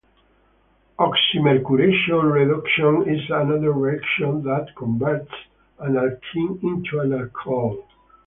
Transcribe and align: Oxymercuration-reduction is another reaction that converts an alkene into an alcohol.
Oxymercuration-reduction 0.97 3.07
is 3.07 3.21
another 3.29 3.71
reaction 3.71 4.41
that 4.41 4.73
converts 4.75 5.31
an 5.77 5.93
alkene 5.93 6.59
into 6.63 7.01
an 7.01 7.13
alcohol. 7.13 7.85